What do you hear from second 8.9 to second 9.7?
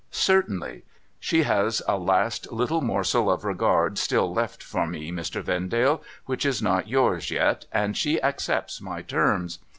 terms.